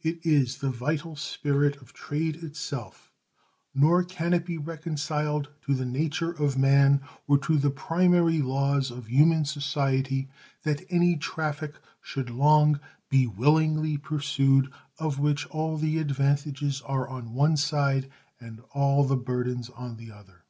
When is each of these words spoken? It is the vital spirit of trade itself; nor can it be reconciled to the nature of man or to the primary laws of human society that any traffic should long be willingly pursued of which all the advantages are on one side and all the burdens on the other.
It 0.00 0.20
is 0.24 0.56
the 0.56 0.70
vital 0.70 1.16
spirit 1.16 1.76
of 1.82 1.92
trade 1.92 2.36
itself; 2.36 3.12
nor 3.74 4.04
can 4.04 4.32
it 4.32 4.46
be 4.46 4.56
reconciled 4.56 5.50
to 5.66 5.74
the 5.74 5.84
nature 5.84 6.30
of 6.30 6.56
man 6.56 7.02
or 7.28 7.36
to 7.40 7.58
the 7.58 7.68
primary 7.68 8.40
laws 8.40 8.90
of 8.90 9.10
human 9.10 9.44
society 9.44 10.30
that 10.62 10.80
any 10.88 11.18
traffic 11.18 11.74
should 12.00 12.30
long 12.30 12.80
be 13.10 13.26
willingly 13.26 13.98
pursued 13.98 14.72
of 14.98 15.18
which 15.18 15.44
all 15.48 15.76
the 15.76 15.98
advantages 15.98 16.80
are 16.80 17.06
on 17.06 17.34
one 17.34 17.58
side 17.58 18.10
and 18.40 18.62
all 18.72 19.04
the 19.04 19.14
burdens 19.14 19.68
on 19.68 19.98
the 19.98 20.10
other. 20.10 20.46